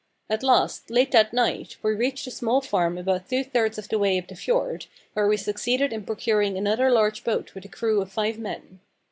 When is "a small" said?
2.25-2.59